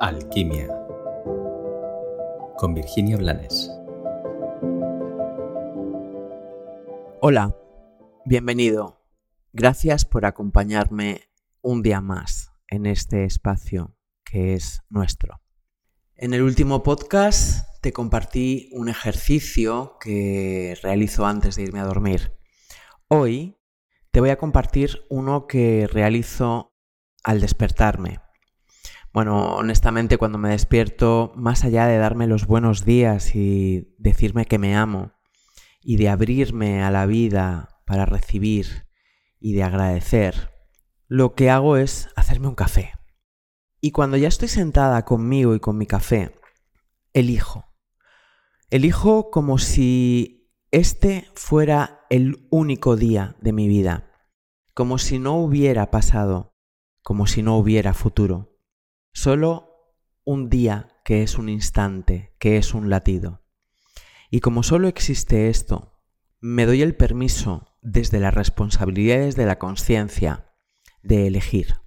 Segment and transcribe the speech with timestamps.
[0.00, 0.68] Alquimia
[2.56, 3.68] con Virginia Blanes.
[7.20, 7.56] Hola,
[8.24, 9.02] bienvenido.
[9.52, 11.22] Gracias por acompañarme
[11.62, 15.40] un día más en este espacio que es nuestro.
[16.14, 22.38] En el último podcast te compartí un ejercicio que realizo antes de irme a dormir.
[23.08, 23.58] Hoy
[24.12, 26.72] te voy a compartir uno que realizo
[27.24, 28.20] al despertarme.
[29.12, 34.58] Bueno, honestamente cuando me despierto, más allá de darme los buenos días y decirme que
[34.58, 35.12] me amo
[35.82, 38.86] y de abrirme a la vida para recibir
[39.40, 40.52] y de agradecer,
[41.06, 42.92] lo que hago es hacerme un café.
[43.80, 46.34] Y cuando ya estoy sentada conmigo y con mi café,
[47.14, 47.64] elijo.
[48.70, 54.10] Elijo como si este fuera el único día de mi vida,
[54.74, 56.54] como si no hubiera pasado,
[57.02, 58.47] como si no hubiera futuro.
[59.20, 63.42] Solo un día que es un instante, que es un latido.
[64.30, 66.00] Y como solo existe esto,
[66.38, 70.52] me doy el permiso desde las responsabilidades de la conciencia
[71.02, 71.78] de elegir.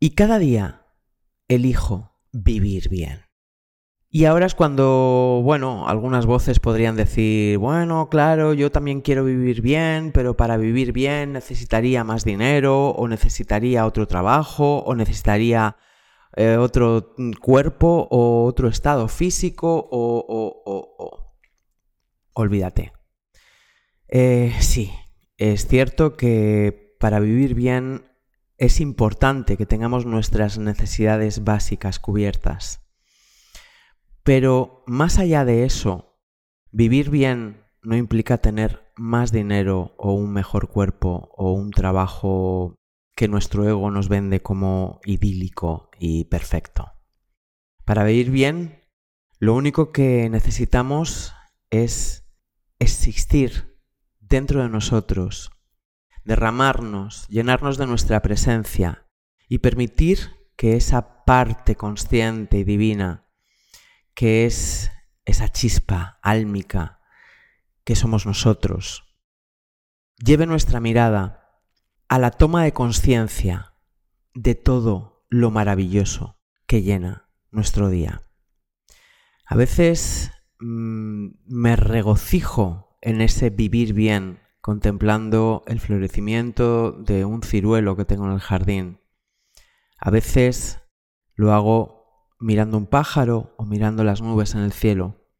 [0.00, 0.86] Y cada día
[1.48, 3.26] elijo vivir bien.
[4.08, 9.60] Y ahora es cuando, bueno, algunas voces podrían decir, bueno, claro, yo también quiero vivir
[9.60, 15.76] bien, pero para vivir bien necesitaría más dinero, o necesitaría otro trabajo, o necesitaría
[16.36, 20.24] eh, otro cuerpo o otro estado físico o...
[20.28, 21.26] o, o,
[22.34, 22.92] Olvídate.
[24.08, 24.92] Eh, sí,
[25.38, 28.04] es cierto que para vivir bien
[28.58, 32.82] es importante que tengamos nuestras necesidades básicas cubiertas.
[34.22, 36.20] Pero más allá de eso,
[36.70, 42.74] vivir bien no implica tener más dinero o un mejor cuerpo o un trabajo
[43.14, 46.92] que nuestro ego nos vende como idílico y perfecto.
[47.84, 48.82] Para vivir bien,
[49.38, 51.34] lo único que necesitamos
[51.70, 52.26] es
[52.78, 53.78] existir
[54.20, 55.50] dentro de nosotros,
[56.24, 59.06] derramarnos, llenarnos de nuestra presencia
[59.48, 63.28] y permitir que esa parte consciente y divina,
[64.14, 64.90] que es
[65.24, 67.00] esa chispa álmica
[67.84, 69.04] que somos nosotros,
[70.16, 71.62] lleve nuestra mirada
[72.08, 73.74] a la toma de conciencia
[74.34, 78.22] de todo lo maravilloso que llena nuestro día.
[79.46, 87.96] A veces mm, me regocijo en ese vivir bien, contemplando el florecimiento de un ciruelo
[87.96, 89.00] que tengo en el jardín.
[89.98, 90.80] A veces
[91.34, 95.30] lo hago mirando un pájaro o mirando las nubes en el cielo.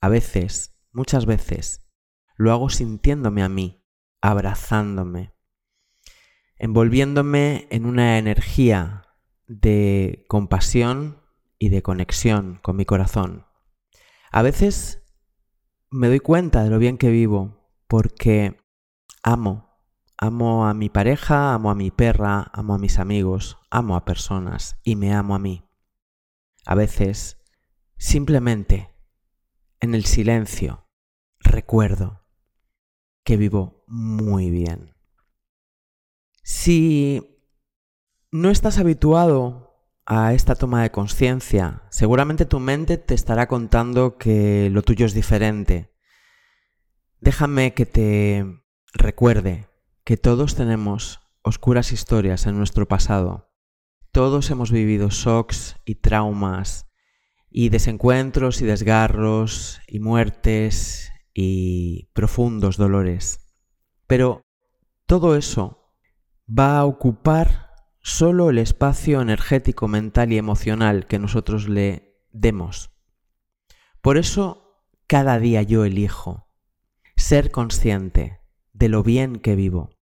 [0.00, 1.88] A veces, muchas veces,
[2.36, 3.84] lo hago sintiéndome a mí,
[4.20, 5.34] abrazándome,
[6.56, 9.03] envolviéndome en una energía
[9.46, 11.20] de compasión
[11.58, 13.46] y de conexión con mi corazón.
[14.30, 15.02] A veces
[15.90, 18.58] me doy cuenta de lo bien que vivo porque
[19.22, 19.78] amo,
[20.16, 24.78] amo a mi pareja, amo a mi perra, amo a mis amigos, amo a personas
[24.82, 25.68] y me amo a mí.
[26.66, 27.38] A veces,
[27.96, 28.94] simplemente,
[29.80, 30.88] en el silencio,
[31.40, 32.26] recuerdo
[33.22, 34.94] que vivo muy bien.
[36.42, 37.33] Si
[38.34, 44.70] no estás habituado a esta toma de conciencia, seguramente tu mente te estará contando que
[44.72, 45.94] lo tuyo es diferente.
[47.20, 48.44] Déjame que te
[48.92, 49.68] recuerde
[50.02, 53.52] que todos tenemos oscuras historias en nuestro pasado.
[54.10, 56.88] Todos hemos vivido shocks y traumas
[57.50, 63.54] y desencuentros y desgarros y muertes y profundos dolores.
[64.08, 64.42] Pero
[65.06, 65.94] todo eso
[66.48, 67.73] va a ocupar
[68.04, 72.90] solo el espacio energético, mental y emocional que nosotros le demos.
[74.02, 76.50] Por eso, cada día yo elijo
[77.16, 78.40] ser consciente
[78.74, 79.96] de lo bien que vivo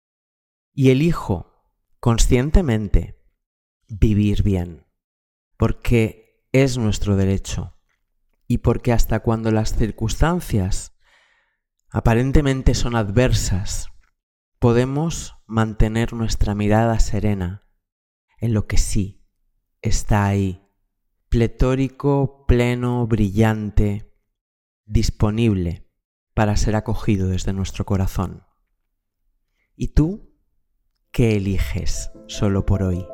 [0.72, 1.68] y elijo
[2.00, 3.22] conscientemente
[3.86, 4.86] vivir bien,
[5.58, 7.76] porque es nuestro derecho
[8.46, 10.96] y porque hasta cuando las circunstancias
[11.90, 13.90] aparentemente son adversas,
[14.58, 17.66] podemos mantener nuestra mirada serena
[18.40, 19.24] en lo que sí
[19.82, 20.66] está ahí,
[21.28, 24.12] pletórico, pleno, brillante,
[24.84, 25.88] disponible
[26.34, 28.44] para ser acogido desde nuestro corazón.
[29.76, 30.34] ¿Y tú
[31.12, 33.06] qué eliges solo por hoy?